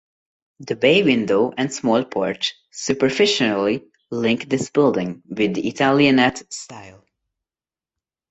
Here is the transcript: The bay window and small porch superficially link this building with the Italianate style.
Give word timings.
The 0.61 0.75
bay 0.75 1.03
window 1.03 1.53
and 1.55 1.71
small 1.71 2.03
porch 2.03 2.55
superficially 2.71 3.83
link 4.09 4.49
this 4.49 4.71
building 4.71 5.21
with 5.29 5.53
the 5.53 5.67
Italianate 5.67 6.51
style. 6.51 7.05